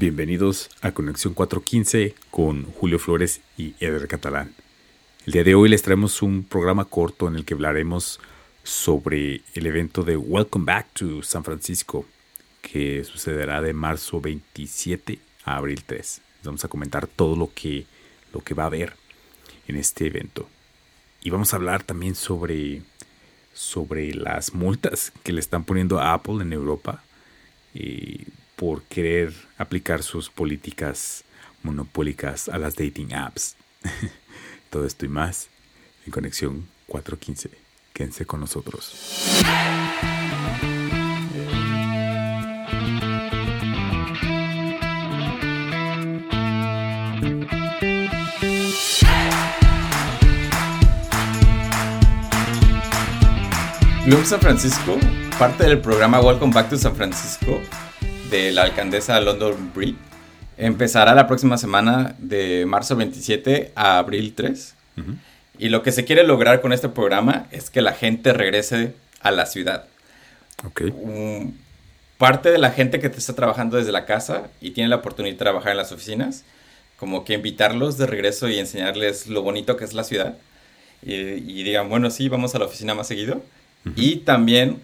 Bienvenidos 0.00 0.70
a 0.80 0.92
Conexión 0.92 1.34
415 1.34 2.14
con 2.30 2.66
Julio 2.66 3.00
Flores 3.00 3.40
y 3.56 3.74
Eder 3.80 4.06
Catalán. 4.06 4.54
El 5.26 5.32
día 5.32 5.42
de 5.42 5.56
hoy 5.56 5.68
les 5.68 5.82
traemos 5.82 6.22
un 6.22 6.44
programa 6.44 6.84
corto 6.84 7.26
en 7.26 7.34
el 7.34 7.44
que 7.44 7.54
hablaremos 7.54 8.20
sobre 8.62 9.42
el 9.54 9.66
evento 9.66 10.04
de 10.04 10.16
Welcome 10.16 10.66
Back 10.66 10.86
to 10.92 11.24
San 11.24 11.42
Francisco, 11.42 12.06
que 12.62 13.02
sucederá 13.02 13.60
de 13.60 13.72
marzo 13.72 14.20
27 14.20 15.18
a 15.44 15.56
abril 15.56 15.82
3. 15.84 16.20
vamos 16.44 16.64
a 16.64 16.68
comentar 16.68 17.08
todo 17.08 17.34
lo 17.34 17.52
que, 17.52 17.84
lo 18.32 18.38
que 18.38 18.54
va 18.54 18.62
a 18.62 18.66
haber 18.66 18.94
en 19.66 19.74
este 19.74 20.06
evento. 20.06 20.48
Y 21.24 21.30
vamos 21.30 21.52
a 21.52 21.56
hablar 21.56 21.82
también 21.82 22.14
sobre, 22.14 22.82
sobre 23.52 24.14
las 24.14 24.54
multas 24.54 25.12
que 25.24 25.32
le 25.32 25.40
están 25.40 25.64
poniendo 25.64 25.98
a 25.98 26.14
Apple 26.14 26.40
en 26.42 26.52
Europa 26.52 27.02
eh, 27.74 28.26
por 28.58 28.82
querer 28.82 29.32
aplicar 29.56 30.02
sus 30.02 30.30
políticas 30.30 31.22
monopólicas 31.62 32.48
a 32.48 32.58
las 32.58 32.74
dating 32.74 33.14
apps. 33.14 33.54
Todo 34.70 34.84
esto 34.84 35.06
y 35.06 35.08
más 35.08 35.48
en 36.04 36.10
Conexión 36.10 36.68
415. 36.88 37.50
Quédense 37.92 38.26
con 38.26 38.40
nosotros. 38.40 38.92
Bloom 54.04 54.24
San 54.24 54.40
Francisco, 54.40 54.98
parte 55.38 55.64
del 55.64 55.80
programa 55.80 56.20
Welcome 56.20 56.52
Back 56.52 56.70
to 56.70 56.76
San 56.76 56.96
Francisco 56.96 57.60
de 58.30 58.52
la 58.52 58.62
alcaldesa 58.62 59.20
London 59.20 59.72
Breed, 59.74 59.94
empezará 60.56 61.14
la 61.14 61.26
próxima 61.26 61.56
semana 61.56 62.14
de 62.18 62.66
marzo 62.66 62.96
27 62.96 63.72
a 63.74 63.98
abril 63.98 64.34
3. 64.34 64.74
Y 65.58 65.68
lo 65.68 65.82
que 65.82 65.92
se 65.92 66.04
quiere 66.04 66.24
lograr 66.24 66.60
con 66.60 66.72
este 66.72 66.88
programa 66.88 67.46
es 67.50 67.70
que 67.70 67.82
la 67.82 67.92
gente 67.92 68.32
regrese 68.32 68.94
a 69.20 69.30
la 69.30 69.46
ciudad. 69.46 69.86
Okay. 70.66 70.92
parte 72.16 72.50
de 72.50 72.58
la 72.58 72.72
gente 72.72 72.98
que 72.98 73.08
te 73.08 73.18
está 73.18 73.36
trabajando 73.36 73.76
desde 73.76 73.92
la 73.92 74.06
casa 74.06 74.48
y 74.60 74.72
tiene 74.72 74.88
la 74.88 74.96
oportunidad 74.96 75.34
de 75.34 75.38
trabajar 75.38 75.70
en 75.70 75.76
las 75.76 75.92
oficinas, 75.92 76.44
como 76.98 77.24
que 77.24 77.34
invitarlos 77.34 77.96
de 77.96 78.06
regreso 78.06 78.48
y 78.48 78.58
enseñarles 78.58 79.28
lo 79.28 79.42
bonito 79.42 79.76
que 79.76 79.84
es 79.84 79.94
la 79.94 80.02
ciudad. 80.02 80.36
Y, 81.00 81.62
digan, 81.62 81.88
bueno, 81.88 82.10
sí, 82.10 82.28
vamos 82.28 82.56
a 82.56 82.58
la 82.58 82.64
oficina 82.64 82.92
más 82.94 83.06
seguido. 83.06 83.40
Y 83.94 84.16
también 84.16 84.80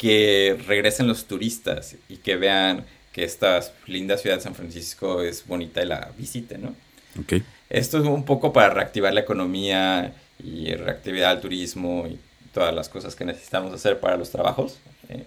que 0.00 0.58
regresen 0.66 1.06
los 1.06 1.26
turistas 1.26 1.94
y 2.08 2.16
que 2.16 2.36
vean 2.36 2.86
que 3.12 3.22
esta 3.22 3.60
linda 3.86 4.16
ciudad 4.16 4.36
de 4.36 4.42
San 4.42 4.54
Francisco 4.54 5.20
es 5.20 5.46
bonita 5.46 5.82
y 5.82 5.86
la 5.86 6.10
visiten, 6.16 6.62
¿no? 6.62 6.74
Okay. 7.20 7.44
Esto 7.68 7.98
es 7.98 8.06
un 8.06 8.24
poco 8.24 8.50
para 8.50 8.70
reactivar 8.70 9.12
la 9.12 9.20
economía 9.20 10.14
y 10.42 10.72
reactividad 10.72 11.32
al 11.32 11.42
turismo 11.42 12.06
y 12.08 12.18
todas 12.54 12.74
las 12.74 12.88
cosas 12.88 13.14
que 13.14 13.26
necesitamos 13.26 13.74
hacer 13.74 14.00
para 14.00 14.16
los 14.16 14.30
trabajos. 14.30 14.78
Eh. 15.10 15.26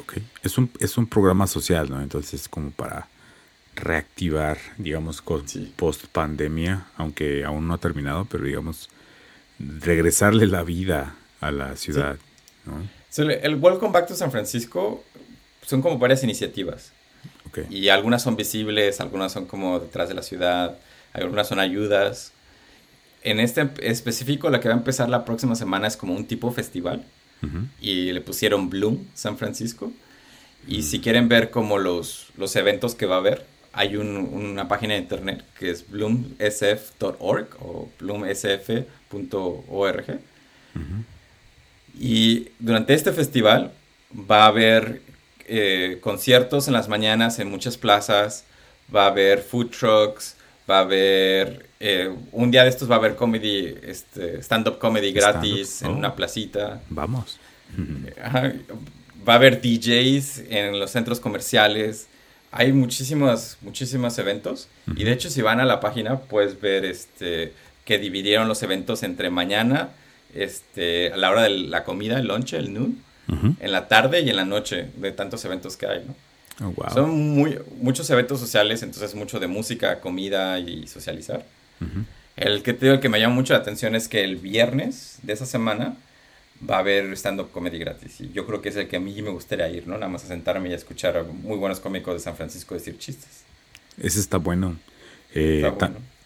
Ok, 0.00 0.18
es 0.42 0.58
un, 0.58 0.70
es 0.80 0.98
un 0.98 1.06
programa 1.06 1.46
social, 1.46 1.88
¿no? 1.88 2.02
Entonces, 2.02 2.46
como 2.46 2.72
para 2.72 3.08
reactivar, 3.74 4.58
digamos, 4.76 5.22
post 5.76 6.04
pandemia, 6.12 6.88
aunque 6.98 7.42
aún 7.46 7.66
no 7.66 7.72
ha 7.72 7.78
terminado, 7.78 8.26
pero 8.26 8.44
digamos, 8.44 8.90
regresarle 9.58 10.46
la 10.46 10.62
vida 10.62 11.14
a 11.40 11.50
la 11.50 11.74
ciudad, 11.76 12.18
¿no? 12.66 12.99
El 13.16 13.56
Welcome 13.56 13.92
Back 13.92 14.08
to 14.08 14.14
San 14.14 14.30
Francisco 14.30 15.04
son 15.66 15.82
como 15.82 15.98
varias 15.98 16.22
iniciativas. 16.24 16.92
Y 17.68 17.88
algunas 17.88 18.22
son 18.22 18.36
visibles, 18.36 19.00
algunas 19.00 19.32
son 19.32 19.46
como 19.46 19.80
detrás 19.80 20.08
de 20.08 20.14
la 20.14 20.22
ciudad, 20.22 20.78
algunas 21.12 21.48
son 21.48 21.58
ayudas. 21.58 22.32
En 23.22 23.40
este 23.40 23.68
específico, 23.82 24.50
la 24.50 24.60
que 24.60 24.68
va 24.68 24.74
a 24.74 24.78
empezar 24.78 25.08
la 25.08 25.24
próxima 25.24 25.56
semana 25.56 25.88
es 25.88 25.96
como 25.96 26.14
un 26.14 26.26
tipo 26.26 26.52
festival. 26.52 27.04
Y 27.80 28.12
le 28.12 28.20
pusieron 28.20 28.68
Bloom 28.68 29.06
San 29.14 29.38
Francisco. 29.38 29.90
Y 30.66 30.82
si 30.82 31.00
quieren 31.00 31.28
ver 31.28 31.50
como 31.50 31.78
los, 31.78 32.26
los 32.36 32.54
eventos 32.54 32.94
que 32.94 33.06
va 33.06 33.16
a 33.16 33.18
haber, 33.18 33.46
hay 33.72 33.96
una 33.96 34.68
página 34.68 34.94
de 34.94 35.00
internet 35.00 35.42
que 35.58 35.70
es 35.70 35.88
bloomsf.org 35.88 37.48
o 37.60 37.88
bloomsf.org. 37.98 38.88
Y 41.98 42.48
durante 42.58 42.94
este 42.94 43.12
festival 43.12 43.72
va 44.12 44.44
a 44.44 44.46
haber 44.46 45.02
eh, 45.46 45.98
conciertos 46.00 46.68
en 46.68 46.74
las 46.74 46.88
mañanas 46.88 47.38
en 47.38 47.50
muchas 47.50 47.76
plazas, 47.76 48.44
va 48.94 49.04
a 49.04 49.08
haber 49.08 49.40
food 49.40 49.70
trucks, 49.70 50.36
va 50.70 50.78
a 50.78 50.80
haber, 50.82 51.66
eh, 51.80 52.14
un 52.32 52.50
día 52.50 52.62
de 52.62 52.70
estos 52.70 52.90
va 52.90 52.94
a 52.96 52.98
haber 52.98 53.16
comedy, 53.16 53.74
este, 53.82 54.42
stand-up 54.42 54.78
comedy 54.78 55.12
gratis 55.12 55.82
en 55.82 55.90
una 55.90 56.08
oh. 56.08 56.16
placita. 56.16 56.80
Vamos. 56.88 57.38
Va 59.28 59.34
a 59.34 59.36
haber 59.36 59.60
DJs 59.60 60.44
en 60.48 60.78
los 60.78 60.90
centros 60.90 61.20
comerciales. 61.20 62.08
Hay 62.52 62.72
muchísimos, 62.72 63.58
muchísimos 63.60 64.18
eventos. 64.18 64.68
Y 64.96 65.04
de 65.04 65.12
hecho, 65.12 65.30
si 65.30 65.42
van 65.42 65.60
a 65.60 65.64
la 65.64 65.80
página, 65.80 66.18
puedes 66.20 66.60
ver 66.60 66.84
este, 66.84 67.52
que 67.84 67.98
dividieron 67.98 68.48
los 68.48 68.62
eventos 68.62 69.02
entre 69.02 69.30
mañana, 69.30 69.90
este, 70.34 71.12
a 71.12 71.16
la 71.16 71.30
hora 71.30 71.42
de 71.42 71.50
la 71.50 71.84
comida, 71.84 72.18
el 72.18 72.28
lunch, 72.28 72.54
el 72.54 72.72
noon, 72.72 73.02
en 73.60 73.72
la 73.72 73.86
tarde 73.86 74.20
y 74.20 74.30
en 74.30 74.36
la 74.36 74.44
noche, 74.44 74.88
de 74.96 75.12
tantos 75.12 75.44
eventos 75.44 75.76
que 75.76 75.86
hay, 75.86 76.04
¿no? 76.04 76.16
Oh, 76.62 76.90
Son 76.92 77.10
muy, 77.10 77.58
muchos 77.80 78.10
eventos 78.10 78.38
sociales, 78.38 78.82
entonces 78.82 79.14
mucho 79.14 79.38
de 79.38 79.46
música, 79.46 80.00
comida 80.00 80.58
y 80.58 80.86
socializar. 80.86 81.44
El 82.36 82.62
que 82.62 82.74
te 82.74 82.86
digo, 82.86 83.00
que 83.00 83.08
me 83.08 83.18
llama 83.18 83.34
mucho 83.34 83.54
la 83.54 83.60
atención 83.60 83.94
es 83.94 84.08
que 84.08 84.24
el 84.24 84.36
viernes 84.36 85.18
de 85.22 85.32
esa 85.32 85.46
semana 85.46 85.96
va 86.68 86.76
a 86.76 86.78
haber 86.80 87.12
stand-up 87.16 87.50
comedy 87.50 87.78
gratis. 87.78 88.20
Y 88.20 88.30
yo 88.32 88.46
creo 88.46 88.60
que 88.60 88.68
es 88.68 88.76
el 88.76 88.88
que 88.88 88.96
a 88.96 89.00
mí 89.00 89.20
me 89.22 89.30
gustaría 89.30 89.68
ir, 89.68 89.86
¿no? 89.86 89.94
Nada 89.94 90.08
más 90.08 90.24
a 90.24 90.28
sentarme 90.28 90.68
y 90.68 90.72
a 90.72 90.76
escuchar 90.76 91.16
a 91.16 91.22
muy 91.22 91.56
buenos 91.56 91.80
cómicos 91.80 92.14
de 92.14 92.20
San 92.20 92.36
Francisco 92.36 92.74
decir 92.74 92.98
chistes. 92.98 93.44
Ese 93.98 94.20
está 94.20 94.36
bueno. 94.36 94.76
Eh, 95.34 95.70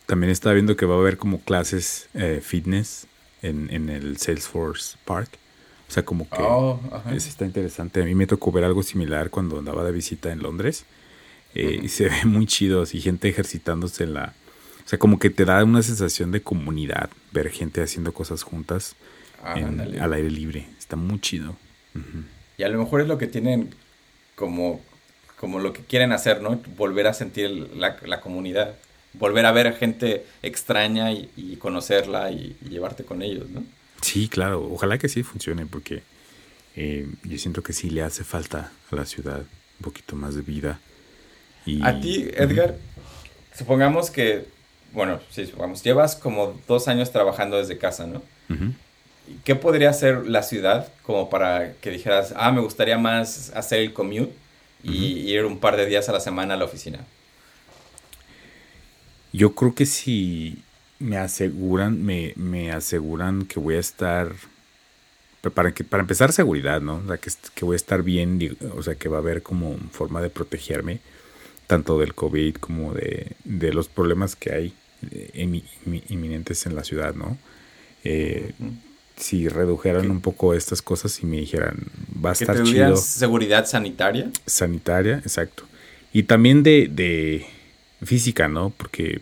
también 0.07 0.31
estaba 0.31 0.55
viendo 0.55 0.77
que 0.77 0.87
va 0.87 0.97
a 0.97 0.99
haber 0.99 1.17
como 1.17 1.41
clases 1.41 2.09
eh, 2.15 2.41
fitness 2.43 3.07
en, 3.49 3.89
el 3.89 4.17
Salesforce 4.17 4.97
Park. 5.05 5.31
O 5.89 5.93
sea, 5.93 6.05
como 6.05 6.29
que 6.29 6.41
oh, 6.41 6.81
está 7.15 7.45
interesante. 7.45 8.03
A 8.03 8.05
mí 8.05 8.15
me 8.15 8.27
tocó 8.27 8.51
ver 8.51 8.65
algo 8.65 8.83
similar 8.83 9.31
cuando 9.31 9.59
andaba 9.59 9.85
de 9.85 9.93
visita 9.93 10.33
en 10.33 10.43
Londres. 10.43 10.85
Eh, 11.55 11.81
y 11.83 11.89
se 11.89 12.09
ve 12.09 12.17
muy 12.25 12.47
chido, 12.47 12.83
así 12.83 13.01
gente 13.01 13.29
ejercitándose 13.29 14.05
en 14.05 14.15
la... 14.15 14.35
O 14.85 14.89
sea, 14.89 14.99
como 14.99 15.19
que 15.19 15.31
te 15.31 15.45
da 15.45 15.63
una 15.65 15.83
sensación 15.83 16.31
de 16.31 16.43
comunidad 16.43 17.09
ver 17.33 17.51
gente 17.51 17.83
haciendo 17.83 18.13
cosas 18.13 18.43
juntas 18.43 18.97
al 19.43 20.13
aire 20.13 20.31
libre. 20.31 20.67
Está 20.79 20.97
muy 20.97 21.21
chido. 21.21 21.57
Y 22.59 22.63
a 22.63 22.69
lo 22.69 22.79
mejor 22.79 23.01
es 23.01 23.09
lo 23.09 23.17
que 23.17 23.27
tienen 23.27 23.75
como, 24.35 24.83
como 25.39 25.59
lo 25.59 25.73
que 25.73 25.83
quieren 25.83 26.13
hacer, 26.13 26.43
¿no? 26.43 26.61
Volver 26.77 27.07
a 27.07 27.15
sentir 27.15 27.51
la, 27.77 27.97
la 28.05 28.21
comunidad 28.21 28.75
volver 29.15 29.47
a 29.47 29.53
ver 29.53 29.67
a 29.69 29.73
gente 29.73 30.25
extraña 30.43 31.13
y, 31.13 31.57
conocerla 31.59 32.31
y, 32.31 32.57
llevarte 32.69 33.05
con 33.05 33.23
ellos, 33.23 33.49
¿no? 33.51 33.65
Sí, 34.03 34.29
claro, 34.29 34.69
ojalá 34.71 34.99
que 34.99 35.09
sí 35.09 35.23
funcione 35.23 35.67
porque 35.67 36.03
eh, 36.77 37.09
yo 37.23 37.39
siento 37.39 37.63
que 37.63 37.73
sí 37.73 37.91
le 37.91 38.03
hace 38.03 38.25
falta 38.25 38.71
a 38.91 38.97
la 38.97 39.07
ciudad 39.07 39.39
un 39.41 39.83
poquito 39.83 40.17
más 40.17 40.35
de 40.35 40.43
vida. 40.43 40.79
Y, 41.65 41.83
a 41.83 41.99
ti, 42.01 42.29
Edgar, 42.35 42.77
supongamos 43.57 44.11
que, 44.11 44.47
bueno, 44.93 45.21
sí, 45.31 45.47
supongamos, 45.47 45.83
llevas 45.83 46.17
como 46.17 46.61
dos 46.69 46.89
años 46.89 47.11
trabajando 47.11 47.57
desde 47.57 47.79
casa, 47.79 48.07
¿no? 48.07 48.23
¿Qué 49.45 49.55
podría 49.55 49.89
hacer 49.89 50.27
la 50.27 50.43
ciudad 50.43 50.89
como 51.03 51.31
para 51.31 51.73
que 51.81 51.91
dijeras, 51.91 52.35
ah, 52.37 52.53
me 52.53 52.61
gustaría 52.61 52.99
más 52.99 53.51
hacer 53.55 53.81
el 53.81 53.95
commute 53.95 54.35
y 54.83 55.33
ir 55.33 55.47
un 55.47 55.59
par 55.59 55.79
de 55.79 55.87
días 55.87 56.11
a 56.11 56.13
la 56.13 56.21
semana 56.21 56.55
a 56.55 56.57
la 56.59 56.67
oficina? 56.67 56.99
Yo 59.35 59.57
creo 59.57 59.75
que 59.75 59.85
si 59.85 60.63
me 61.01 61.19
aseguran, 61.19 62.05
me, 62.05 62.33
me 62.37 62.71
aseguran 62.71 63.47
que 63.47 63.59
voy 63.59 63.75
a 63.75 63.81
estar, 63.81 64.33
para, 65.53 65.73
que, 65.73 65.83
para 65.83 66.03
empezar 66.03 66.33
seguridad, 66.33 66.81
¿no? 66.81 67.03
O 67.05 67.07
sea, 67.09 67.17
que, 67.17 67.31
que 67.53 67.65
voy 67.65 67.75
a 67.75 67.77
estar 67.77 68.05
bien, 68.05 68.57
o 68.77 68.83
sea, 68.85 68.95
que 68.95 69.09
va 69.09 69.17
a 69.17 69.21
haber 69.21 69.43
como 69.43 69.77
forma 69.91 70.23
de 70.23 70.31
protegerme, 70.31 71.01
tanto 71.67 71.99
del 71.99 72.15
COVID 72.15 72.55
como 72.59 72.95
de, 72.95 73.33
de 73.43 73.75
los 73.75 73.89
problemas 73.89 74.37
que 74.37 74.53
hay 74.53 74.73
eh, 75.11 75.63
inminentes 76.11 76.65
en 76.67 76.77
la 76.77 76.85
ciudad, 76.85 77.17
¿no? 77.17 77.37
Eh, 78.05 78.53
si 79.17 79.49
redujeran 79.49 80.13
un 80.13 80.21
poco 80.21 80.55
estas 80.55 80.81
cosas 80.81 81.21
y 81.25 81.27
me 81.27 81.39
dijeran, 81.39 81.79
va 82.25 82.31
a 82.31 82.33
estar 82.35 82.63
chido. 82.63 82.97
seguridad 82.97 83.67
sanitaria. 83.67 84.31
Sanitaria, 84.47 85.19
exacto. 85.19 85.65
Y 86.13 86.23
también 86.23 86.63
de, 86.63 86.89
de 86.89 87.47
física, 88.05 88.49
¿no? 88.49 88.71
Porque, 88.71 89.21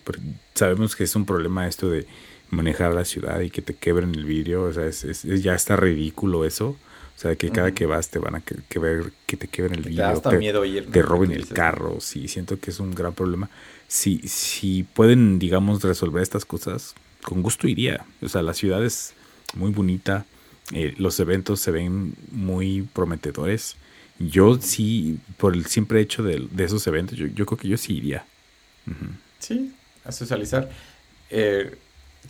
sabemos 0.54 0.96
que 0.96 1.04
es 1.04 1.16
un 1.16 1.26
problema 1.26 1.68
esto 1.68 1.90
de 1.90 2.06
manejar 2.50 2.94
la 2.94 3.04
ciudad 3.04 3.40
y 3.40 3.50
que 3.50 3.62
te 3.62 3.74
quebren 3.74 4.14
el 4.14 4.24
vidrio, 4.24 4.64
o 4.64 4.72
sea, 4.72 4.86
es, 4.86 5.22
ya 5.22 5.54
está 5.54 5.76
ridículo 5.76 6.44
eso. 6.44 6.76
O 7.14 7.20
sea, 7.22 7.36
que 7.36 7.50
cada 7.50 7.72
que 7.72 7.86
vas 7.86 8.08
te 8.08 8.18
van 8.18 8.34
a 8.34 8.40
que, 8.40 8.78
ver 8.78 9.12
que 9.26 9.36
te 9.36 9.46
queden 9.46 9.74
el 9.74 9.82
video. 9.82 10.20
Te, 10.20 10.38
miedo 10.38 10.64
ir, 10.64 10.90
te 10.90 11.02
roben 11.02 11.30
el 11.30 11.46
carro. 11.46 12.00
Sí, 12.00 12.26
siento 12.26 12.58
que 12.58 12.70
es 12.70 12.80
un 12.80 12.94
gran 12.94 13.12
problema. 13.12 13.48
Si, 13.86 14.18
si 14.26 14.82
pueden, 14.82 15.38
digamos, 15.38 15.82
resolver 15.84 16.22
estas 16.22 16.44
cosas, 16.44 16.94
con 17.22 17.42
gusto 17.42 17.68
iría. 17.68 18.04
O 18.22 18.28
sea, 18.28 18.42
la 18.42 18.54
ciudad 18.54 18.84
es 18.84 19.14
muy 19.54 19.70
bonita. 19.70 20.26
Eh, 20.72 20.94
los 20.98 21.20
eventos 21.20 21.60
se 21.60 21.70
ven 21.70 22.14
muy 22.30 22.88
prometedores. 22.92 23.76
Yo 24.18 24.58
sí, 24.60 25.18
por 25.36 25.54
el 25.54 25.66
simple 25.66 26.00
hecho 26.00 26.22
de, 26.22 26.48
esos 26.58 26.86
eventos, 26.86 27.18
yo, 27.18 27.46
creo 27.46 27.58
que 27.58 27.68
yo 27.68 27.76
sí 27.76 27.96
iría. 27.96 28.24
Sí, 29.38 29.74
a 30.04 30.12
socializar. 30.12 30.68
Eh, 31.30 31.76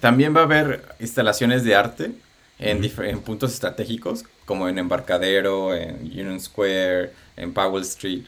también 0.00 0.34
va 0.34 0.40
a 0.40 0.44
haber 0.44 0.84
instalaciones 1.00 1.64
de 1.64 1.74
arte 1.74 2.12
en, 2.58 2.84
en, 2.84 3.20
puntos 3.20 3.52
estratégicos, 3.52 4.24
como 4.46 4.68
en 4.68 4.78
Embarcadero, 4.78 5.74
en 5.74 5.96
Union 5.96 6.40
Square, 6.40 7.12
en 7.36 7.52
Powell 7.52 7.82
Street. 7.82 8.24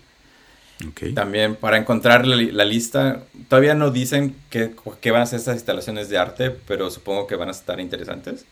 También 1.15 1.55
para 1.55 1.79
encontrar 1.79 2.26
la, 2.26 2.65
lista, 2.65 3.23
todavía 3.49 3.75
no 3.75 3.91
dicen 3.91 4.35
qué, 4.50 4.75
van 5.11 5.23
a 5.23 5.27
ser 5.27 5.38
estas 5.38 5.55
instalaciones 5.55 6.09
de 6.09 6.19
arte, 6.19 6.50
pero 6.50 6.91
supongo 6.91 7.27
que 7.27 7.37
van 7.37 7.49
a 7.49 7.53
estar 7.53 7.81
interesantes. 7.81 8.44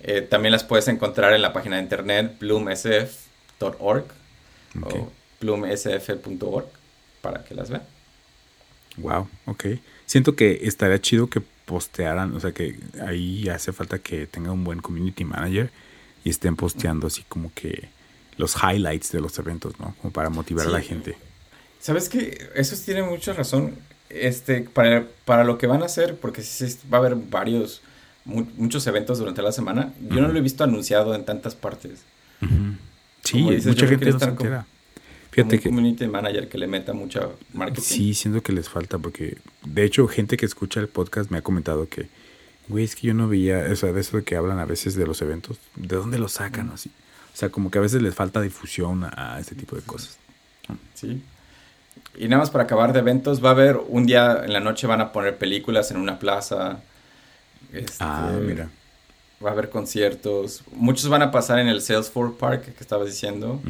Eh, 0.00 0.22
también 0.22 0.52
las 0.52 0.64
puedes 0.64 0.88
encontrar 0.88 1.32
en 1.32 1.42
la 1.42 1.52
página 1.52 1.76
de 1.76 1.82
internet 1.82 2.36
bloomsf.org 2.40 4.04
o 4.82 5.12
bloomsf.org 5.40 6.66
para 7.20 7.44
que 7.44 7.54
las 7.54 7.70
vean. 7.70 7.82
Wow, 8.96 9.28
ok. 9.46 9.66
Siento 10.06 10.36
que 10.36 10.60
estaría 10.62 11.00
chido 11.00 11.28
que 11.28 11.40
postearan, 11.40 12.34
o 12.34 12.40
sea 12.40 12.52
que 12.52 12.78
ahí 13.06 13.48
hace 13.48 13.72
falta 13.72 13.98
que 13.98 14.26
tenga 14.26 14.52
un 14.52 14.64
buen 14.64 14.80
community 14.80 15.24
manager 15.24 15.70
y 16.22 16.30
estén 16.30 16.56
posteando 16.56 17.06
así 17.06 17.24
como 17.28 17.52
que 17.54 17.88
los 18.36 18.56
highlights 18.56 19.12
de 19.12 19.20
los 19.20 19.38
eventos, 19.38 19.78
¿no? 19.78 19.94
Como 20.00 20.12
para 20.12 20.30
motivar 20.30 20.66
a 20.66 20.70
la 20.70 20.80
gente. 20.80 21.16
¿Sabes 21.80 22.08
qué? 22.08 22.48
Eso 22.54 22.76
tiene 22.84 23.02
mucha 23.02 23.32
razón. 23.32 23.74
Este, 24.10 24.60
para, 24.62 25.06
para 25.24 25.44
lo 25.44 25.58
que 25.58 25.66
van 25.66 25.82
a 25.82 25.86
hacer, 25.86 26.16
porque 26.16 26.42
sí, 26.42 26.78
va 26.92 26.98
a 26.98 27.00
haber 27.00 27.16
varios, 27.16 27.82
muchos 28.24 28.86
eventos 28.86 29.18
durante 29.18 29.42
la 29.42 29.52
semana. 29.52 29.92
Yo 30.00 30.20
no 30.20 30.28
lo 30.28 30.38
he 30.38 30.42
visto 30.42 30.64
anunciado 30.64 31.14
en 31.14 31.24
tantas 31.24 31.54
partes. 31.54 32.00
Sí, 33.22 33.42
mucha 33.42 33.86
gente 33.86 34.10
no 34.10 34.18
se 34.18 34.24
entera. 34.24 34.66
Fíjate 35.34 35.58
que. 35.58 35.68
community 35.68 36.06
manager 36.06 36.48
que 36.48 36.58
le 36.58 36.68
meta 36.68 36.92
mucha 36.92 37.28
marketing. 37.52 37.82
Sí, 37.82 38.14
siento 38.14 38.40
que 38.40 38.52
les 38.52 38.68
falta, 38.68 38.98
porque 38.98 39.36
de 39.64 39.82
hecho, 39.82 40.06
gente 40.06 40.36
que 40.36 40.46
escucha 40.46 40.78
el 40.78 40.86
podcast 40.86 41.28
me 41.32 41.38
ha 41.38 41.42
comentado 41.42 41.88
que, 41.88 42.06
güey, 42.68 42.84
es 42.84 42.94
que 42.94 43.08
yo 43.08 43.14
no 43.14 43.26
veía, 43.26 43.66
o 43.68 43.74
sea, 43.74 43.92
de 43.92 44.00
eso 44.00 44.16
de 44.16 44.22
que 44.22 44.36
hablan 44.36 44.60
a 44.60 44.64
veces 44.64 44.94
de 44.94 45.04
los 45.08 45.22
eventos, 45.22 45.58
¿de 45.74 45.96
dónde 45.96 46.20
lo 46.20 46.28
sacan? 46.28 46.70
Así. 46.70 46.88
O 47.34 47.36
sea, 47.36 47.48
como 47.48 47.72
que 47.72 47.78
a 47.78 47.80
veces 47.80 48.00
les 48.00 48.14
falta 48.14 48.40
difusión 48.40 49.02
a, 49.02 49.40
este 49.40 49.56
tipo 49.56 49.74
de 49.74 49.82
cosas. 49.82 50.18
Sí. 50.94 51.20
Y 52.16 52.28
nada 52.28 52.42
más 52.42 52.50
para 52.50 52.62
acabar 52.62 52.92
de 52.92 53.00
eventos, 53.00 53.44
va 53.44 53.48
a 53.48 53.52
haber 53.52 53.80
un 53.88 54.06
día 54.06 54.42
en 54.44 54.52
la 54.52 54.60
noche 54.60 54.86
van 54.86 55.00
a 55.00 55.10
poner 55.10 55.36
películas 55.36 55.90
en 55.90 55.96
una 55.96 56.20
plaza. 56.20 56.78
Este, 57.72 57.96
ah, 57.98 58.38
mira. 58.40 58.70
Va 59.44 59.50
a 59.50 59.52
haber 59.52 59.68
conciertos. 59.68 60.62
Muchos 60.76 61.08
van 61.08 61.22
a 61.22 61.32
pasar 61.32 61.58
en 61.58 61.66
el 61.66 61.82
Salesforce 61.82 62.36
Park 62.38 62.72
que 62.72 62.80
estabas 62.84 63.08
diciendo. 63.08 63.60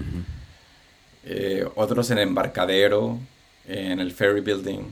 Eh, 1.27 1.67
otros 1.75 2.11
en 2.11 2.19
Embarcadero, 2.19 3.19
en 3.67 4.01
el 4.01 4.13
Ferry 4.13 4.41
Building. 4.41 4.83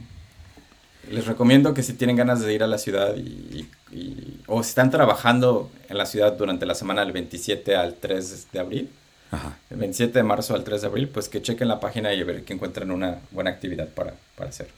Les 1.11 1.27
recomiendo 1.27 1.75
que 1.75 1.83
si 1.83 1.95
tienen 1.95 2.17
ganas 2.17 2.41
de 2.41 2.55
ir 2.55 2.63
a 2.63 2.67
la 2.67 2.79
ciudad 2.79 3.15
y, 3.17 3.69
o 4.47 4.63
si 4.63 4.69
están 4.71 4.91
trabajando 4.91 5.71
en 5.89 5.99
la 5.99 6.07
ciudad 6.07 6.33
durante 6.33 6.65
la 6.65 6.75
semana 6.75 7.03
del 7.03 7.13
27 7.13 7.75
al 7.77 7.95
3 7.95 8.53
de 8.53 8.59
abril, 8.59 8.91
Ajá. 9.31 9.59
el 9.71 9.79
27 9.79 10.19
de 10.19 10.23
marzo 10.23 10.55
al 10.55 10.65
3 10.65 10.81
de 10.81 10.87
abril, 10.87 11.09
pues 11.09 11.29
que 11.29 11.43
chequen 11.43 11.69
la 11.69 11.81
página 11.81 12.15
y 12.15 12.21
a 12.21 12.25
ver 12.25 12.45
que 12.45 12.55
encuentren 12.55 12.91
una 12.91 13.19
buena 13.33 13.51
actividad 13.51 13.89
para, 13.89 14.15
para 14.37 14.51
hacer. 14.51 14.69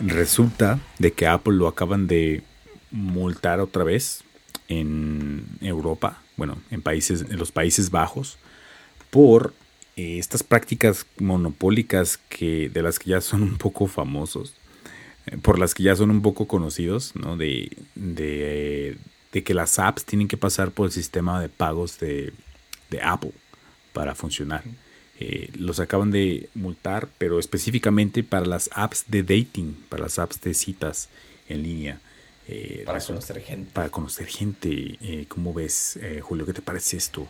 Resulta 0.00 0.80
de 0.98 1.12
que 1.12 1.26
Apple 1.26 1.54
lo 1.54 1.68
acaban 1.68 2.06
de 2.06 2.42
multar 2.90 3.60
otra 3.60 3.84
vez 3.84 4.24
en 4.68 5.44
Europa, 5.60 6.22
bueno, 6.36 6.58
en 6.70 6.80
países, 6.80 7.26
en 7.28 7.38
los 7.38 7.52
Países 7.52 7.90
Bajos, 7.90 8.38
por 9.10 9.52
eh, 9.96 10.18
estas 10.18 10.42
prácticas 10.42 11.04
monopólicas 11.18 12.16
que, 12.16 12.70
de 12.70 12.82
las 12.82 12.98
que 12.98 13.10
ya 13.10 13.20
son 13.20 13.42
un 13.42 13.58
poco 13.58 13.86
famosos, 13.86 14.54
eh, 15.26 15.36
por 15.36 15.58
las 15.58 15.74
que 15.74 15.82
ya 15.82 15.96
son 15.96 16.10
un 16.10 16.22
poco 16.22 16.46
conocidos, 16.46 17.14
¿no? 17.14 17.36
De, 17.36 17.76
de, 17.94 18.96
que 19.44 19.54
las 19.54 19.78
apps 19.78 20.04
tienen 20.04 20.28
que 20.28 20.36
pasar 20.36 20.70
por 20.70 20.86
el 20.86 20.92
sistema 20.92 21.40
de 21.40 21.48
pagos 21.48 21.98
de, 21.98 22.32
de 22.90 23.02
Apple 23.02 23.32
para 23.92 24.14
funcionar. 24.14 24.62
Eh, 25.22 25.50
los 25.58 25.80
acaban 25.80 26.10
de 26.10 26.48
multar, 26.54 27.08
pero 27.18 27.38
específicamente 27.38 28.24
para 28.24 28.46
las 28.46 28.70
apps 28.72 29.04
de 29.06 29.22
dating, 29.22 29.74
para 29.90 30.04
las 30.04 30.18
apps 30.18 30.40
de 30.40 30.54
citas 30.54 31.10
en 31.46 31.62
línea. 31.62 32.00
Eh, 32.48 32.84
para 32.86 33.00
conocer 33.00 33.42
gente. 33.42 33.70
Para 33.74 33.90
conocer 33.90 34.26
gente. 34.26 34.96
Eh, 35.02 35.26
¿Cómo 35.28 35.52
ves, 35.52 35.98
Julio? 36.22 36.46
¿Qué 36.46 36.54
te 36.54 36.62
parece 36.62 36.96
esto? 36.96 37.28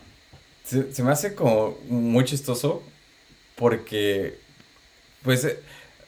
Se, 0.63 1.03
me 1.03 1.11
hace 1.11 1.35
como 1.35 1.77
muy 1.89 2.23
chistoso 2.23 2.81
porque, 3.57 4.37
pues, 5.21 5.45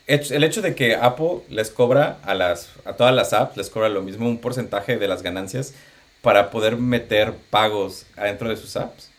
el 0.08 0.44
hecho 0.46 0.62
de 0.62 0.76
que 0.76 0.96
Apple 0.96 1.42
les 1.50 1.70
cobra 1.70 2.22
a, 2.24 2.34
las, 2.34 2.70
a 2.86 2.94
todas 2.94 3.14
las 3.14 3.34
apps, 3.34 3.58
les 3.58 3.70
cobra 3.70 3.90
lo 3.90 4.02
mismo, 4.02 4.30
un 4.30 4.38
porcentaje 4.38 4.98
de 4.98 5.10
las 5.10 5.22
ganancias 5.22 5.74
para 6.22 6.50
poder 6.50 6.78
meter 6.78 7.34
pagos 7.50 8.06
adentro 8.16 8.48
de 8.48 8.56
sus 8.56 8.78
apps 8.78 9.10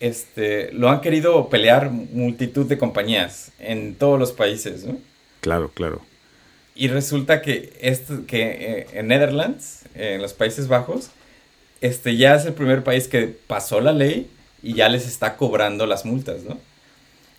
este, 0.00 0.72
lo 0.72 0.90
han 0.90 1.00
querido 1.00 1.48
pelear 1.48 1.90
multitud 1.90 2.66
de 2.66 2.78
compañías 2.78 3.52
en 3.58 3.94
todos 3.94 4.18
los 4.18 4.32
países, 4.32 4.84
¿no? 4.84 4.98
Claro, 5.40 5.70
claro. 5.72 6.02
Y 6.74 6.88
resulta 6.88 7.40
que, 7.40 7.72
esto, 7.80 8.26
que 8.26 8.42
eh, 8.42 8.86
en 8.92 9.08
Netherlands, 9.08 9.84
en 9.94 10.20
los 10.20 10.34
Países 10.34 10.68
Bajos, 10.68 11.10
este 11.80 12.16
ya 12.16 12.34
es 12.34 12.44
el 12.44 12.52
primer 12.52 12.84
país 12.84 13.08
que 13.08 13.34
pasó 13.46 13.80
la 13.80 13.92
ley 13.92 14.30
y 14.62 14.74
ya 14.74 14.88
les 14.88 15.06
está 15.06 15.36
cobrando 15.36 15.86
las 15.86 16.04
multas, 16.04 16.42
¿no? 16.42 16.58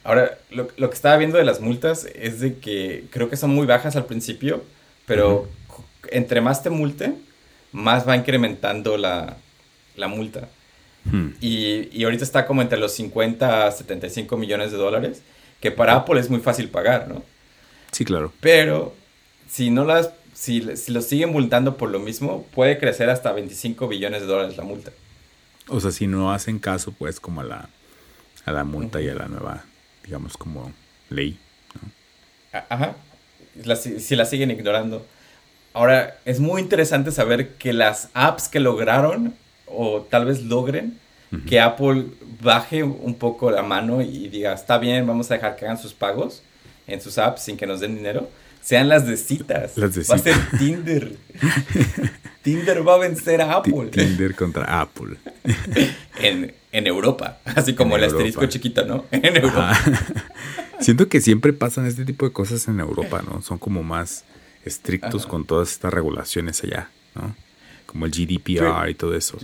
Ahora, 0.04 0.38
lo, 0.52 0.68
que 0.68 0.96
estaba 0.96 1.18
viendo 1.18 1.38
de 1.38 1.44
las 1.44 1.60
multas 1.60 2.08
es 2.16 2.40
de 2.40 2.60
que 2.60 3.04
creo 3.12 3.30
que 3.30 3.36
son 3.36 3.50
muy 3.50 3.68
bajas 3.68 3.98
al 3.98 4.06
principio, 4.06 4.64
pero 5.06 5.50
entre 6.10 6.40
más 6.40 6.64
te 6.64 6.70
multen, 6.70 7.22
más 7.74 8.08
va 8.08 8.16
incrementando 8.16 8.98
la, 8.98 9.36
la 9.98 10.08
multa. 10.08 10.48
Hmm. 11.12 11.30
Y, 11.42 11.90
y, 11.98 12.04
ahorita 12.04 12.24
está 12.24 12.46
como 12.46 12.62
entre 12.62 12.78
los 12.78 12.94
50 12.94 13.68
a 13.68 13.72
75 13.72 14.38
millones 14.38 14.72
de 14.72 14.78
dólares, 14.78 15.22
que 15.60 15.72
para 15.72 15.96
Apple 15.96 16.20
es 16.20 16.30
muy 16.30 16.40
fácil 16.40 16.70
pagar, 16.70 17.08
¿no? 17.08 17.24
Sí, 17.92 18.06
claro. 18.06 18.34
Pero 18.40 18.94
si 19.50 19.70
no 19.70 19.86
las, 19.86 20.12
si, 20.34 20.76
si 20.78 20.92
lo 20.92 21.02
siguen 21.02 21.32
multando 21.32 21.78
por 21.78 21.90
lo 21.90 22.00
mismo, 22.00 22.46
puede 22.54 22.78
crecer 22.78 23.10
hasta 23.10 23.32
25 23.32 23.88
billones 23.88 24.22
de 24.22 24.28
dólares 24.28 24.58
la 24.58 24.64
multa. 24.64 24.92
O 25.68 25.80
sea, 25.80 25.92
si 25.92 26.08
no 26.08 26.32
hacen 26.32 26.60
caso, 26.60 26.92
pues, 26.92 27.20
como 27.20 27.42
a 27.42 27.44
la, 27.44 27.70
a 28.46 28.52
la 28.52 28.64
multa 28.64 29.02
y 29.02 29.10
a 29.10 29.16
la 29.16 29.28
nueva, 29.28 29.64
digamos, 30.04 30.38
como 30.38 30.72
ley, 31.10 31.40
¿no? 31.82 32.60
Ajá. 32.70 32.96
si 33.76 34.16
la 34.16 34.26
siguen 34.26 34.52
ignorando. 34.52 35.06
Ahora, 35.74 36.18
es 36.26 36.40
muy 36.40 36.62
interesante 36.62 37.12
saber 37.12 37.54
que 37.56 37.74
las 37.74 38.10
apps 38.14 38.48
que 38.48 38.60
lograron 38.60 39.36
o 39.68 40.02
tal 40.02 40.26
vez 40.26 40.44
logren 40.44 40.98
que 41.46 41.60
Apple 41.60 42.06
baje 42.42 42.84
un 42.84 43.16
poco 43.16 43.52
la 43.52 43.62
mano 43.62 44.02
y 44.02 44.30
diga, 44.30 44.54
está 44.54 44.78
bien, 44.78 45.06
vamos 45.06 45.30
a 45.30 45.36
dejar 45.36 45.56
que 45.58 45.66
hagan 45.66 45.78
sus 45.78 45.94
pagos 45.94 46.42
en 46.88 47.02
sus 47.02 47.18
apps 47.18 47.44
sin 47.44 47.58
que 47.58 47.68
nos 47.68 47.82
den 47.82 47.96
dinero, 47.96 48.30
sean 48.62 48.90
las 48.90 49.06
de 49.06 49.18
citas. 49.18 49.78
Las 49.78 49.94
de 49.94 50.04
va 50.04 50.16
a 50.16 50.18
ser 50.18 50.36
Tinder. 50.58 51.16
Tinder 52.42 52.88
va 52.88 52.96
a 52.96 52.98
vencer 52.98 53.42
a 53.42 53.58
Apple. 53.58 53.90
Tinder 53.92 54.36
contra 54.36 54.82
Apple. 54.82 55.18
en, 56.20 56.54
Europa, 56.72 57.40
así 57.44 57.74
como 57.74 57.98
el 57.98 58.04
asterisco 58.04 58.46
chiquito, 58.46 58.86
¿no? 58.86 59.06
En 59.12 59.36
Europa. 59.36 59.78
Siento 60.80 61.10
que 61.10 61.22
siempre 61.22 61.54
pasan 61.54 61.88
este 61.88 62.06
tipo 62.06 62.26
de 62.26 62.32
cosas 62.32 62.68
en 62.68 62.80
Europa, 62.80 63.24
¿no? 63.28 63.42
Son 63.42 63.58
como 63.58 63.84
más 63.84 64.26
estrictos 64.64 65.26
con 65.26 65.46
todas 65.46 65.72
estas 65.72 65.92
regulaciones 65.92 66.64
allá, 66.64 66.90
¿no? 67.16 67.36
Como 67.88 68.06
el 68.06 68.12
GDPR 68.12 68.90
y 68.90 68.94
todo 68.94 69.16
eso. 69.16 69.40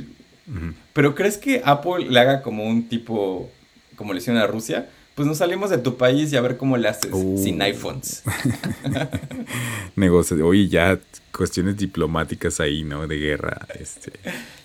Pero 0.93 1.15
¿crees 1.15 1.37
que 1.37 1.63
Apple 1.65 2.05
le 2.07 2.19
haga 2.19 2.43
como 2.43 2.65
un 2.65 2.87
tipo, 2.87 3.49
como 3.95 4.13
le 4.13 4.19
hicieron 4.19 4.39
a 4.39 4.45
Rusia? 4.45 4.89
Pues 5.15 5.27
nos 5.27 5.39
salimos 5.39 5.69
de 5.69 5.77
tu 5.79 5.97
país 5.97 6.31
y 6.31 6.37
a 6.37 6.41
ver 6.41 6.57
cómo 6.57 6.77
le 6.77 6.87
haces 6.87 7.11
sin 7.41 7.61
uh. 7.61 7.65
iPhones. 7.65 8.23
Negocios. 9.95 10.39
Oye, 10.41 10.67
ya 10.67 10.99
cuestiones 11.31 11.77
diplomáticas 11.77 12.59
ahí, 12.59 12.83
¿no? 12.83 13.07
De 13.07 13.17
guerra, 13.17 13.67
este, 13.79 14.11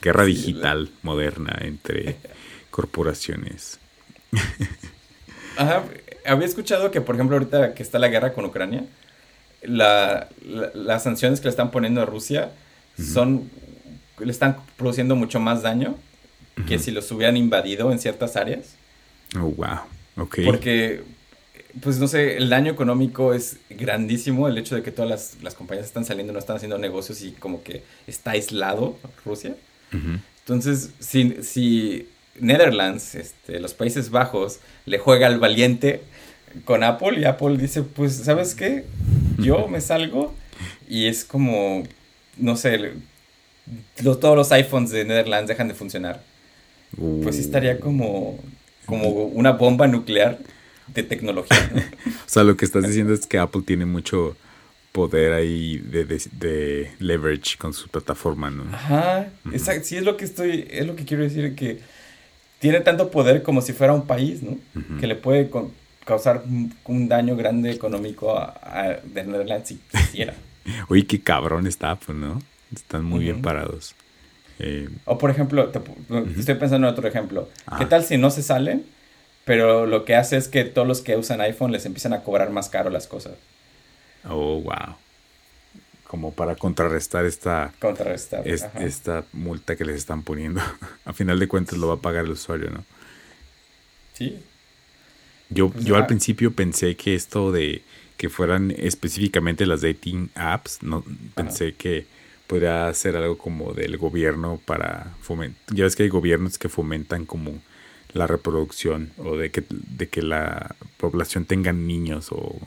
guerra 0.03 0.25
digital 0.25 0.91
moderna 1.03 1.57
entre 1.61 2.17
corporaciones. 2.71 3.79
Ajá, 5.57 5.85
había 6.25 6.47
escuchado 6.47 6.91
que, 6.91 7.01
por 7.01 7.15
ejemplo, 7.15 7.37
ahorita 7.37 7.75
que 7.75 7.83
está 7.83 7.99
la 7.99 8.09
guerra 8.09 8.33
con 8.33 8.45
Ucrania, 8.45 8.85
las 9.63 11.03
sanciones 11.03 11.41
que 11.41 11.45
le 11.45 11.51
están 11.51 11.71
poniendo 11.71 12.01
a 12.01 12.07
Rusia 12.07 12.53
son, 12.97 13.51
le 14.21 14.33
están 14.33 14.57
produciendo 14.77 15.17
mucho 15.17 15.41
más 15.41 15.63
daño 15.63 15.97
que 16.67 16.79
si 16.79 16.91
los 16.91 17.11
hubieran 17.13 17.37
invadido 17.37 17.93
en 17.93 17.99
ciertas 17.99 18.37
áreas. 18.37 18.75
Oh, 19.37 19.51
wow. 19.51 19.79
Ok. 20.17 20.39
Porque, 20.45 21.03
pues 21.81 21.99
no 21.99 22.09
sé, 22.09 22.37
el 22.37 22.49
daño 22.49 22.73
económico 22.73 23.33
es 23.33 23.59
grandísimo. 23.71 24.49
El 24.49 24.59
hecho 24.59 24.75
de 24.75 24.83
que 24.83 24.91
todas 24.91 25.37
las, 25.43 25.55
compañías 25.55 25.87
están 25.87 26.05
saliendo, 26.05 26.33
no 26.33 26.39
están 26.39 26.57
haciendo 26.57 26.79
negocios 26.79 27.23
y 27.23 27.33
como 27.33 27.63
que 27.63 27.83
está 28.07 28.33
aislado 28.33 28.97
Rusia. 29.25 29.55
Entonces, 30.41 30.91
si, 30.99 31.43
si 31.43 32.09
Netherlands, 32.41 33.15
este, 33.15 33.61
los 33.61 33.75
Países 33.75 34.11
Bajos, 34.11 34.61
le 34.87 34.99
juega 34.99 35.27
al 35.27 35.39
valiente 35.39 36.03
con 36.65 36.83
Apple 36.83 37.21
y 37.21 37.25
Apple 37.25 37.57
dice, 37.57 37.83
pues, 37.83 38.15
¿sabes 38.17 38.55
qué? 38.55 38.85
Yo 39.39 39.69
me 39.69 39.81
salgo 39.81 40.35
y 40.89 41.07
es 41.07 41.25
como, 41.25 41.85
no 42.37 42.57
sé, 42.57 42.95
todos 44.03 44.37
los 44.37 44.53
iPhones 44.53 44.91
de 44.91 45.05
Netherlands 45.05 45.49
dejan 45.49 45.69
de 45.69 45.75
funcionar. 45.75 46.23
Pues 47.23 47.39
estaría 47.39 47.79
como, 47.79 48.39
como 48.87 49.09
una 49.09 49.53
bomba 49.53 49.87
nuclear 49.87 50.39
de 50.95 51.03
tecnología. 51.03 51.71
o 52.07 52.29
sea, 52.29 52.45
lo 52.45 52.57
que 52.57 52.65
estás 52.65 52.87
diciendo 52.87 53.13
es 53.13 53.27
que 53.27 53.39
Apple 53.39 53.63
tiene 53.65 53.85
mucho 53.85 54.37
poder 54.93 55.33
ahí 55.33 55.79
de, 55.79 56.05
de, 56.05 56.91
leverage 56.99 57.59
con 57.59 57.73
su 57.73 57.89
plataforma, 57.89 58.51
¿no? 58.51 58.65
Ajá, 58.73 59.29
exacto. 59.53 59.85
Sí, 59.85 59.97
es 59.97 60.03
lo 60.03 60.17
que 60.17 60.25
estoy, 60.25 60.67
es 60.71 60.87
lo 60.87 60.97
que 60.97 61.05
quiero 61.05 61.23
decir, 61.23 61.55
que 61.55 61.81
tiene 62.59 62.81
tanto 62.81 63.11
poder 63.11 63.43
como 63.43 63.61
si 63.61 63.73
fuera 63.73 63.93
un 63.93 64.07
país, 64.07 64.43
¿no? 64.43 64.59
Que 64.99 65.07
le 65.07 65.15
puede 65.15 65.51
causar 66.05 66.43
un, 66.85 67.09
daño 67.09 67.37
grande 67.37 67.71
económico 67.71 68.37
a, 68.37 68.59
a 68.63 69.01
de 69.05 69.25
Netherlands 69.25 69.69
si 69.69 69.81
quisiera. 69.93 70.35
Oye, 70.89 71.07
qué 71.07 71.21
cabrón 71.21 71.67
está 71.67 71.91
Apple, 71.91 72.15
¿no? 72.15 72.41
Están 72.75 73.05
muy 73.05 73.21
bien 73.21 73.43
parados. 73.43 73.95
Eh, 74.59 74.89
o 75.05 75.19
por 75.19 75.31
ejemplo, 75.31 75.71
estoy 76.37 76.55
pensando 76.57 76.89
en 76.89 76.93
otro 76.93 77.07
ejemplo. 77.07 77.49
¿Qué 77.79 77.87
tal 77.87 78.05
si 78.05 78.19
no 78.19 78.31
se 78.31 78.43
salen, 78.43 78.85
pero 79.45 79.87
lo 79.87 80.05
que 80.05 80.17
hace 80.17 80.37
es 80.37 80.49
que 80.49 80.65
todos 80.65 80.87
los 80.87 81.01
que 81.01 81.17
usan 81.17 81.41
iPhone 81.41 81.73
les 81.73 81.87
empiezan 81.87 82.13
a 82.13 82.23
cobrar 82.23 82.51
más 82.51 82.69
caro 82.69 82.91
las 82.91 83.07
cosas? 83.07 83.35
Oh, 84.29 84.61
wow. 84.61 84.97
Como 86.05 86.33
para 86.33 86.57
contrarrestar 86.57 87.27
esta, 87.27 87.73
contrarrestar, 87.79 88.47
esta 88.49 89.25
multa 89.33 89.77
que 89.77 89.85
les 89.85 89.97
están 89.97 90.23
poniendo. 90.23 90.61
a 91.05 91.13
final 91.13 91.39
de 91.39 91.49
cuentas 91.49 91.79
lo 91.79 91.89
va 91.89 91.95
a 91.95 91.99
pagar 91.99 92.25
el 92.25 92.33
usuario, 92.33 92.71
¿no? 92.71 92.85
Sí. 94.15 94.39
Yo, 95.51 95.71
pues 95.71 95.85
yo 95.85 95.97
al 95.97 96.07
principio 96.07 96.53
pensé 96.53 96.97
que 96.97 97.15
esto 97.15 97.53
de 97.53 97.83
que 98.17 98.29
fueran 98.29 98.75
específicamente 98.77 99.65
las 99.65 99.81
dating 99.83 100.29
apps, 100.35 100.83
no 100.83 101.05
pensé 101.35 101.75
que 101.75 102.07
podría 102.49 102.93
ser 102.95 103.17
algo 103.17 103.39
como 103.39 103.75
del 103.75 103.97
gobierno 103.99 104.61
para 104.65 105.15
fomentar. 105.21 105.77
Ya 105.77 105.85
ves 105.85 105.95
que 105.95 106.03
hay 106.03 106.09
gobiernos 106.09 106.59
que 106.59 106.69
fomentan 106.69 107.27
como 107.27 107.61
la 108.15 108.27
reproducción 108.27 109.13
o 109.19 109.37
de 109.37 109.51
que, 109.51 109.63
de 109.69 110.09
que 110.09 110.23
la 110.23 110.75
población 110.97 111.45
tenga 111.45 111.73
niños 111.73 112.29
o 112.33 112.59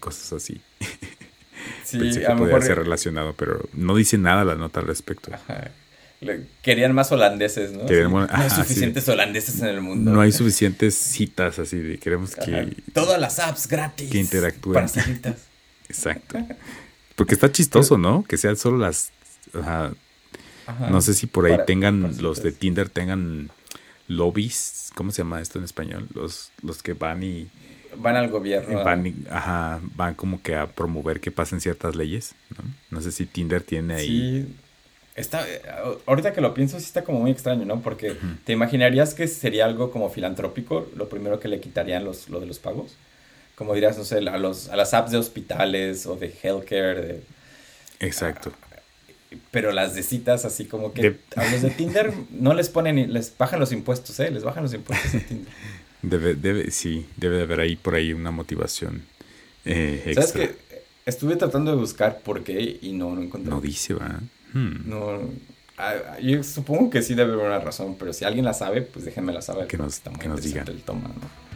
cosas 0.00 0.34
así. 0.34 0.60
Sí, 1.84 1.98
Pensé 1.98 2.20
que 2.20 2.26
podría 2.34 2.60
ser 2.60 2.78
relacionado, 2.78 3.34
pero 3.34 3.68
no 3.72 3.96
dice 3.96 4.16
nada 4.16 4.44
la 4.44 4.54
nota 4.54 4.80
al 4.80 4.86
respecto. 4.86 5.30
Querían 6.62 6.94
más 6.94 7.10
holandeses, 7.12 7.72
¿no? 7.72 7.84
no 7.84 8.26
hay 8.30 8.50
suficientes 8.50 9.08
holandeses 9.08 9.60
en 9.60 9.68
el 9.68 9.80
mundo. 9.80 10.10
No 10.10 10.20
hay 10.20 10.32
suficientes 10.32 10.94
citas 10.94 11.58
así 11.58 11.78
de 11.78 11.98
queremos 11.98 12.36
que... 12.36 12.76
Todas 12.92 13.20
las 13.20 13.38
apps 13.38 13.66
gratis. 13.68 14.10
Que 14.10 14.18
interactúen. 14.18 14.74
Para 14.74 14.88
citas. 14.88 15.36
Exacto. 15.88 16.38
Porque 17.16 17.34
está 17.34 17.50
chistoso, 17.50 17.98
¿no? 17.98 18.24
Que 18.24 18.36
sean 18.36 18.56
solo 18.56 18.78
las 18.78 19.10
no 20.90 21.00
sé 21.00 21.14
si 21.14 21.26
por 21.26 21.46
ahí 21.46 21.58
tengan, 21.66 22.16
los 22.20 22.42
de 22.42 22.52
Tinder 22.52 22.88
tengan 22.88 23.50
lobbies, 24.06 24.90
¿cómo 24.94 25.10
se 25.10 25.18
llama 25.18 25.40
esto 25.40 25.58
en 25.58 25.64
español? 25.64 26.08
Los, 26.14 26.50
los 26.62 26.82
que 26.82 26.94
van 26.94 27.22
y... 27.22 27.48
Van 27.96 28.16
al 28.16 28.28
gobierno. 28.28 28.84
Van, 28.84 29.14
ajá, 29.30 29.80
van 29.94 30.14
como 30.14 30.42
que 30.42 30.56
a 30.56 30.66
promover 30.66 31.20
que 31.20 31.30
pasen 31.30 31.60
ciertas 31.60 31.96
leyes, 31.96 32.34
¿no? 32.90 33.00
sé 33.00 33.12
si 33.12 33.26
Tinder 33.26 33.62
tiene 33.62 33.94
ahí... 33.94 34.46
Sí. 34.46 34.56
Está, 35.16 35.44
ahorita 36.06 36.32
que 36.32 36.40
lo 36.40 36.54
pienso, 36.54 36.78
sí 36.78 36.86
está 36.86 37.02
como 37.02 37.18
muy 37.18 37.32
extraño, 37.32 37.64
¿no? 37.64 37.80
Porque 37.80 38.14
te 38.44 38.52
imaginarías 38.52 39.14
que 39.14 39.26
sería 39.26 39.64
algo 39.64 39.90
como 39.90 40.10
filantrópico, 40.10 40.86
lo 40.94 41.08
primero 41.08 41.40
que 41.40 41.48
le 41.48 41.58
quitarían 41.58 42.04
los, 42.04 42.28
lo 42.28 42.38
de 42.38 42.46
los 42.46 42.60
pagos. 42.60 42.94
Como 43.56 43.74
dirías, 43.74 43.98
no 43.98 44.04
sé, 44.04 44.18
a, 44.18 44.38
los, 44.38 44.68
a 44.68 44.76
las 44.76 44.94
apps 44.94 45.10
de 45.10 45.18
hospitales 45.18 46.06
o 46.06 46.14
de 46.14 46.32
healthcare. 46.40 47.00
De, 47.00 47.22
Exacto 47.98 48.52
pero 49.50 49.72
las 49.72 49.94
de 49.94 50.02
citas 50.02 50.44
así 50.44 50.64
como 50.64 50.92
que 50.92 51.18
a 51.36 51.50
los 51.50 51.62
de 51.62 51.70
Tinder 51.70 52.12
no 52.30 52.54
les 52.54 52.68
ponen, 52.68 53.12
les 53.12 53.36
bajan 53.36 53.60
los 53.60 53.72
impuestos, 53.72 54.18
¿eh? 54.20 54.30
Les 54.30 54.44
bajan 54.44 54.62
los 54.62 54.74
impuestos 54.74 55.14
a 55.14 55.20
Tinder. 55.20 55.52
Debe, 56.00 56.34
debe, 56.34 56.70
sí, 56.70 57.06
debe 57.16 57.38
de 57.38 57.42
haber 57.42 57.58
ahí 57.58 57.74
por 57.74 57.96
ahí 57.96 58.12
una 58.12 58.30
motivación 58.30 59.02
eh, 59.64 60.12
¿Sabes 60.14 60.30
que 60.30 60.54
Estuve 61.04 61.36
tratando 61.36 61.70
de 61.70 61.76
buscar 61.76 62.20
por 62.20 62.44
qué 62.44 62.78
y 62.82 62.92
no, 62.92 63.14
no 63.14 63.22
encontré. 63.22 63.50
No 63.50 63.62
dice, 63.62 63.94
¿va? 63.94 64.20
Hmm. 64.52 64.88
No, 64.88 65.20
yo 66.20 66.42
supongo 66.42 66.90
que 66.90 67.00
sí 67.00 67.14
debe 67.14 67.32
haber 67.32 67.46
una 67.46 67.60
razón, 67.60 67.96
pero 67.98 68.12
si 68.12 68.26
alguien 68.26 68.44
la 68.44 68.52
sabe, 68.52 68.82
pues 68.82 69.06
déjenmela 69.06 69.40
saber. 69.40 69.68
Que 69.68 69.78
nos, 69.78 70.00
que 70.00 70.28
nos 70.28 70.42
digan. 70.42 70.68
El 70.68 70.82
toma, 70.82 71.08
¿no? 71.08 71.47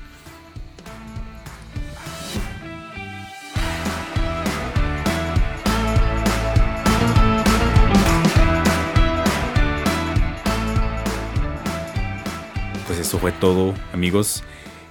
Eso 13.12 13.18
fue 13.18 13.32
todo, 13.32 13.74
amigos. 13.92 14.42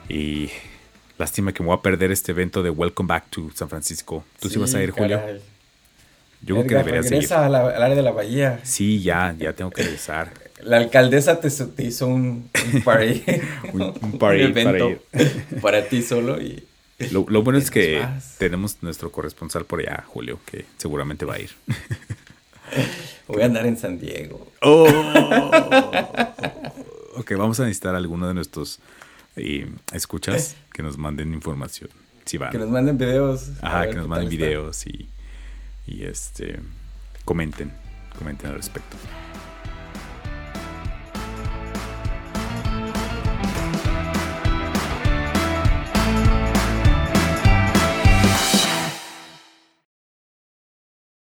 Y 0.08 0.52
lástima 1.18 1.54
que 1.54 1.64
me 1.64 1.70
voy 1.70 1.78
a 1.80 1.82
perder 1.82 2.12
este 2.12 2.34
evento 2.34 2.62
de 2.62 2.70
Welcome 2.70 3.08
Back 3.08 3.32
to 3.32 3.50
San 3.56 3.68
Francisco. 3.68 4.24
¿Tú 4.40 4.48
sí, 4.48 4.60
vas 4.60 4.76
a 4.76 4.84
ir, 4.84 4.92
Julio? 4.92 5.20
Yo 6.44 6.54
creo 6.54 6.68
que 6.68 6.76
deberías 6.76 7.12
ir. 7.12 7.34
al 7.34 7.56
área 7.56 7.96
de 7.96 8.04
la 8.04 8.12
bahía. 8.12 8.60
Sí, 8.62 9.02
ya, 9.02 9.36
ya 9.40 9.54
tengo 9.54 9.72
que 9.72 9.82
regresar. 9.82 10.32
La 10.62 10.78
alcaldesa 10.78 11.40
te, 11.40 11.48
hizo 11.84 12.06
un, 12.06 12.48
un 12.74 12.82
party. 12.84 13.24
un, 13.74 14.20
party 14.20 14.42
evento 14.44 15.02
para, 15.60 15.84
ti 15.90 16.04
solo 16.04 16.40
y... 16.40 16.64
Lo, 17.10 17.24
bueno 17.24 17.58
es 17.58 17.72
que 17.72 18.06
tenemos 18.38 18.84
nuestro 18.84 19.12
corresponsal 19.12 19.66
por 19.66 19.80
allá, 19.80 20.04
Julio, 20.06 20.38
que 20.46 20.66
seguramente 20.78 21.26
va 21.26 21.34
a 21.34 21.40
ir. 21.40 21.50
Voy 23.28 23.42
a 23.42 23.46
andar 23.46 23.66
en 23.66 23.78
San 23.78 23.98
Diego. 23.98 24.46
Oh. 24.62 24.86
vamos 27.36 27.60
a 27.60 27.64
necesitar 27.64 27.96
a 27.96 27.98
alguno 27.98 28.28
de 28.28 28.34
nuestros 28.34 28.80
eh, 29.36 29.72
escuchas 29.94 30.56
que 30.74 30.84
nos 30.84 30.98
manden 30.98 31.34
información. 31.34 31.90
Si 32.26 32.38
van. 32.38 32.52
Que 32.52 32.58
nos 32.58 32.70
manden 32.70 32.98
videos. 32.98 33.52
Ajá, 33.62 33.88
que 33.88 33.96
nos 33.96 34.08
manden 34.08 34.30
videos 34.30 34.86
y, 34.86 35.10
y 35.88 36.04
este 36.04 36.60
comenten, 37.26 37.72
comenten 38.18 38.50
al 38.50 38.56
respecto. 38.58 38.98